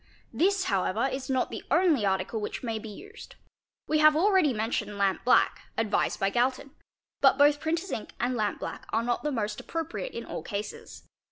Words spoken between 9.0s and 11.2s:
not the most appropriate in all cases.